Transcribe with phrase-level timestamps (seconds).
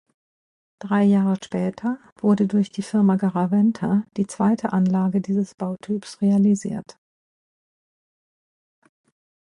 [0.79, 6.97] Drei Jahre später wurde durch die Firma Garaventa die zweite Anlage dieses Bautyps realisiert.